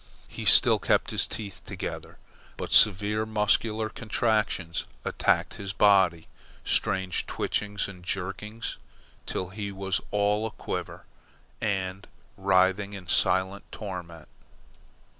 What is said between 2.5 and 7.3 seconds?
but severe muscular contractions attacked his body, strange